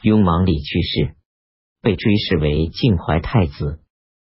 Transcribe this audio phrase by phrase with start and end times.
[0.00, 1.16] 雍王李去世，
[1.82, 3.80] 被追谥为晋怀太子。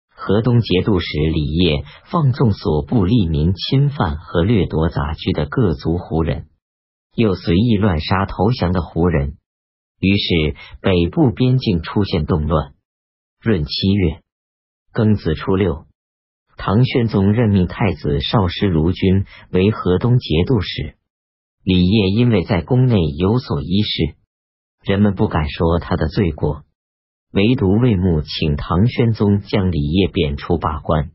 [0.09, 6.49] 河东节度使李业放纵所部利民侵犯和掠夺杂居的各族胡人，
[7.15, 9.38] 又随意乱杀投降的胡人，
[9.99, 12.73] 于是北部边境出现动乱。
[13.41, 14.21] 闰七月，
[14.93, 15.88] 庚子初六，
[16.57, 20.95] 唐玄宗任命太子少师卢钧为河东节度使。
[21.63, 24.16] 李业因为在宫内有所依事，
[24.86, 26.63] 人们不敢说他的罪过。
[27.33, 31.11] 唯独魏牧请唐宣宗将李业贬出罢官，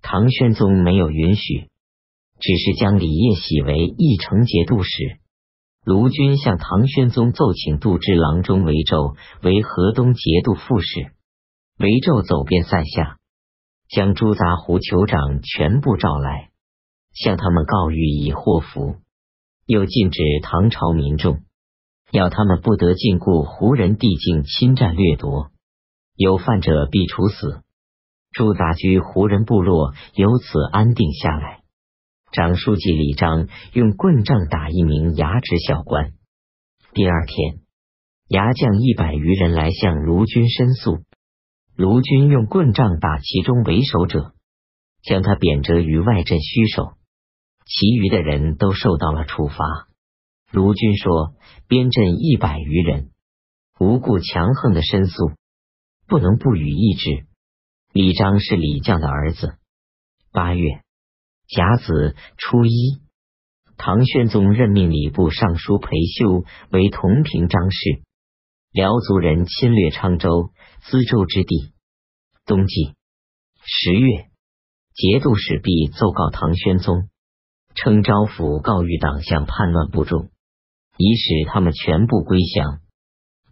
[0.00, 1.68] 唐宣宗没有允许，
[2.38, 5.18] 只是将李业洗为义城节度使。
[5.84, 11.12] 卢军向唐宣宗奏请杜之郎中韦胄为河东节度副使。
[11.78, 13.18] 韦胄走遍塞下，
[13.88, 16.50] 将诸杂胡酋长全部召来，
[17.12, 18.96] 向他们告谕以祸福，
[19.66, 21.40] 又禁止唐朝民众，
[22.10, 25.50] 要他们不得禁锢胡人地境侵占掠夺。
[26.14, 27.62] 有犯者必处死。
[28.30, 31.62] 驻杂居胡人部落由此安定下来。
[32.30, 36.12] 长书记李章用棍杖打一名牙职小官。
[36.92, 37.60] 第二天，
[38.28, 40.98] 牙将一百余人来向卢军申诉，
[41.74, 44.34] 卢军用棍杖打其中为首者，
[45.02, 46.92] 将他贬谪于外镇虚守，
[47.64, 49.88] 其余的人都受到了处罚。
[50.50, 51.34] 卢军说
[51.68, 53.10] ：“边镇一百余人
[53.78, 55.32] 无故强横的申诉。”
[56.08, 57.26] 不能不予抑制。
[57.92, 59.58] 李章是李将的儿子。
[60.32, 60.80] 八月
[61.46, 63.02] 甲子初一，
[63.76, 65.88] 唐玄宗任命礼部尚书裴
[66.18, 68.00] 秀为同平章事。
[68.72, 70.50] 辽族人侵略昌州、
[70.82, 71.74] 淄州之地。
[72.46, 72.94] 冬季
[73.62, 74.30] 十月，
[74.94, 77.10] 节度使毕奏告唐玄宗，
[77.74, 80.30] 称招抚告谕党项叛乱不忠，
[80.98, 82.80] 以使他们全部归降。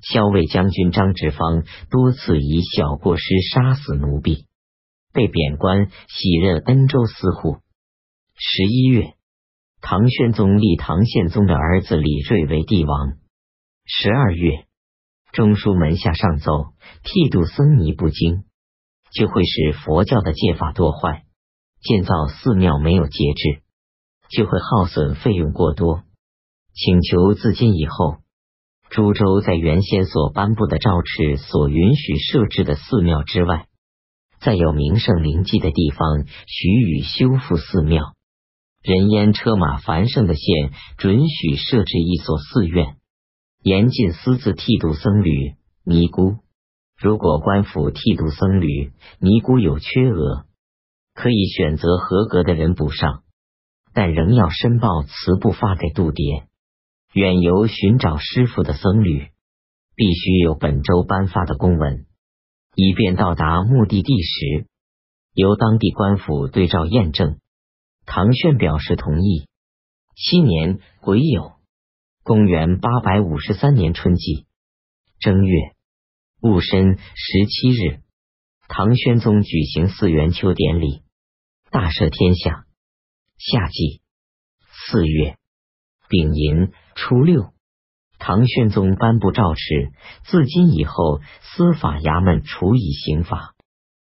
[0.03, 4.47] 骁卫将军张直方多次以小过失杀死奴婢，
[5.13, 7.57] 被贬官，喜任恩州司户。
[8.35, 9.15] 十一月，
[9.81, 13.15] 唐宣宗立唐宪宗的儿子李瑞为帝王。
[13.87, 14.67] 十二月，
[15.33, 18.45] 中书门下上奏：剃度僧尼不精，
[19.13, 21.23] 就会使佛教的戒法堕坏；
[21.81, 23.63] 建造寺庙没有节制，
[24.29, 26.03] 就会耗损费用过多。
[26.77, 28.19] 请求自今以后。
[28.91, 33.67] 株洲在原先所颁布的诏敕所允许设置的寺庙之外，
[34.41, 38.15] 再有名胜灵迹的地方，许予修复寺庙。
[38.83, 42.97] 人烟车马繁盛的县，准许设置一所寺院。
[43.63, 45.55] 严禁私自剃度僧侣、
[45.85, 46.37] 尼姑。
[46.97, 50.45] 如果官府剃度僧侣、尼姑有缺额，
[51.15, 53.25] 可以选择合格的人补上，
[53.93, 56.45] 但仍要申报辞不发给度牒。
[57.17, 59.31] 远游寻找师傅的僧侣，
[59.95, 62.05] 必须有本州颁发的公文，
[62.75, 64.67] 以便到达目的地时，
[65.33, 67.41] 由当地官府对照验证。
[68.05, 69.49] 唐炫表示同意。
[70.15, 71.55] 七年癸酉，
[72.23, 74.45] 公元八百五十三年春季
[75.19, 75.73] 正月
[76.43, 78.03] 戊申十七日，
[78.69, 81.01] 唐宣宗举行四元秋典礼，
[81.71, 82.67] 大赦天下。
[83.39, 84.03] 夏季
[84.91, 85.39] 四月
[86.11, 86.73] 丙寅。
[86.97, 87.53] 初六，
[88.19, 89.93] 唐玄宗颁布诏敕，
[90.25, 93.55] 自今以后，司法衙门处以刑法，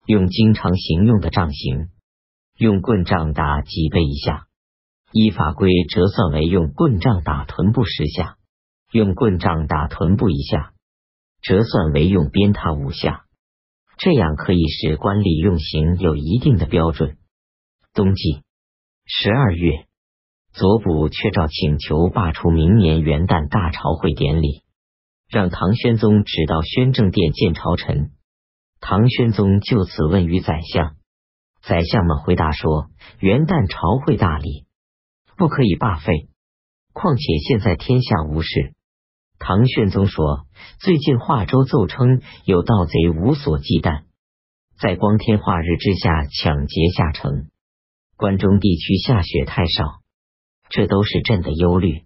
[0.06, 1.88] 用经常行用的杖刑，
[2.58, 4.48] 用棍杖打几倍以下，
[5.12, 8.36] 依法规折算为用棍杖打臀部十下；
[8.92, 10.74] 用棍杖打臀部一下，
[11.40, 13.24] 折算为用鞭挞五下。
[13.96, 17.16] 这样可以使官吏用刑有一定的标准。
[17.94, 18.42] 冬季
[19.06, 19.86] 十二月。
[20.54, 24.62] 左补却照请求罢除明年元旦大朝会典礼，
[25.28, 28.12] 让唐宣宗只到宣政殿见朝臣。
[28.80, 30.94] 唐宣宗就此问于宰相，
[31.60, 32.86] 宰相们回答说：
[33.18, 34.66] 元旦朝会大礼
[35.36, 36.28] 不可以罢废，
[36.92, 38.74] 况且现在天下无事。
[39.40, 40.46] 唐宣宗说：
[40.78, 44.04] 最近华州奏称有盗贼无所忌惮，
[44.78, 47.48] 在光天化日之下抢劫下城，
[48.16, 50.03] 关中地区下雪太少。
[50.74, 52.02] 这都是朕的忧虑，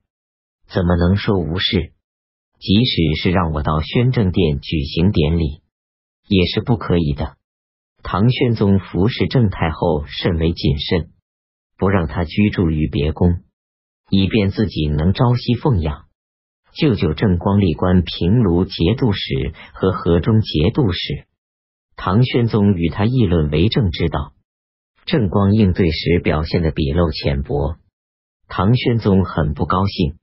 [0.69, 1.95] 怎么能说无事？
[2.59, 5.63] 即使是让我到宣政殿举行典礼，
[6.29, 7.39] 也是不可以的。
[8.03, 11.09] 唐宣宗服侍郑太后甚为谨慎，
[11.79, 13.39] 不让她居住于别宫，
[14.11, 16.05] 以便自己能朝夕奉养。
[16.75, 21.27] 舅舅郑光历官平卢节度使和河中节度使，
[21.97, 24.35] 唐宣宗与他议论为政之道，
[25.07, 27.77] 郑光应对时表现的笔漏浅薄。
[28.49, 30.19] 唐宣宗很不高兴，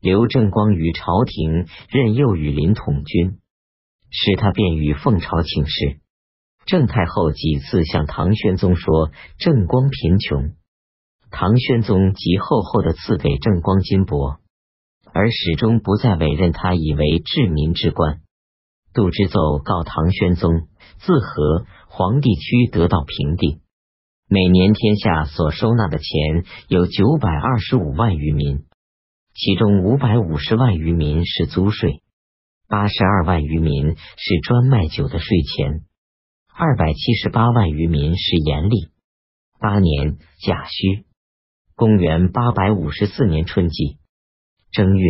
[0.00, 3.38] 刘正光于朝廷任右羽林统军，
[4.10, 5.98] 使他便于奉朝请示。
[6.64, 10.52] 郑太后几次向唐玄宗说郑光贫穷，
[11.30, 14.38] 唐玄宗即厚厚的赐给郑光金帛，
[15.12, 18.20] 而始终不再委任他以为治民之官。
[18.94, 23.60] 杜之奏告唐玄宗，自和黄帝区得到平定，
[24.28, 28.64] 每年天下所收纳的钱有九百二十五万余民，
[29.34, 32.02] 其中五百五十万余民是租税，
[32.66, 35.84] 八十二万余民是专卖酒的税钱。
[36.52, 38.88] 二百七十八万余民是严厉。
[39.60, 41.04] 八年甲戌，
[41.76, 43.98] 公元八百五十四年春季
[44.72, 45.08] 正月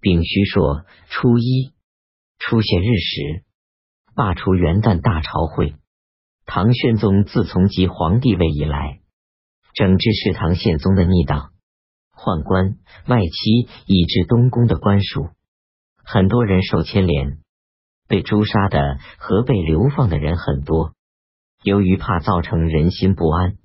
[0.00, 1.72] 丙戌朔初一，
[2.40, 3.44] 出现日时，
[4.16, 5.76] 罢除元旦大朝会。
[6.46, 9.00] 唐玄宗自从即皇帝位以来，
[9.74, 11.52] 整治是唐宪宗的逆党、
[12.14, 12.76] 宦官、
[13.06, 15.30] 外戚以至东宫的官署，
[16.04, 17.38] 很多人受牵连。
[18.06, 20.92] 被诛杀的和被流放的人很多，
[21.62, 23.56] 由于怕造成人心不安，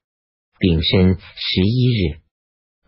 [0.57, 2.21] 丙申十一日，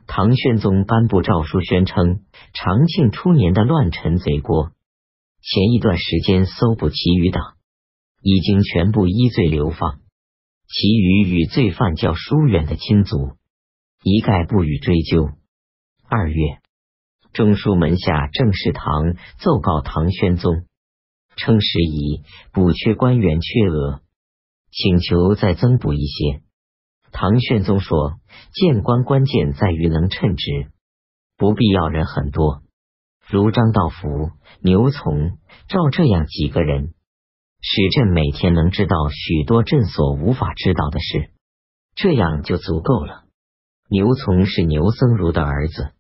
[0.08, 2.22] 唐玄宗颁布诏书，宣称
[2.54, 4.72] 长庆初年的乱臣贼国，
[5.42, 7.58] 前一段时间搜捕其余党，
[8.22, 10.00] 已经全部依罪流放，
[10.68, 13.32] 其余与罪犯较疏远的亲族，
[14.04, 15.30] 一概不予追究。
[16.08, 16.60] 二月，
[17.34, 20.66] 中书门下郑士堂奏告唐玄宗。
[21.38, 24.02] 称时宜，补缺官员缺额，
[24.70, 26.42] 请求再增补一些。
[27.12, 28.20] 唐玄宗说
[28.54, 30.72] ：“谏官关键在于能称职，
[31.38, 32.62] 不必要人很多，
[33.28, 34.32] 如张道福、
[34.62, 35.38] 牛从、
[35.70, 36.94] 赵这样几个人，
[37.62, 41.30] 使朕每天能知道许多朕所无法知道的事，
[41.96, 43.24] 这样就足够了。”
[43.90, 45.92] 牛从是牛僧孺的儿子。